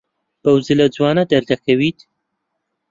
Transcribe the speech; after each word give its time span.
بەو 0.43 0.57
جلە 0.65 0.87
جوان 0.95 1.17
دەردەکەوێت. 1.31 1.99